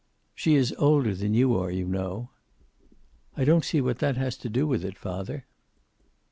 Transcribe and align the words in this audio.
"She 0.33 0.55
is 0.55 0.73
older 0.79 1.13
than 1.13 1.35
you 1.35 1.55
are, 1.55 1.69
you 1.69 1.85
know." 1.87 2.31
"I 3.37 3.45
don't 3.45 3.63
see 3.63 3.81
what 3.81 3.99
that 3.99 4.17
has 4.17 4.35
to 4.37 4.49
do 4.49 4.65
with 4.65 4.83
it, 4.83 4.97
father." 4.97 5.45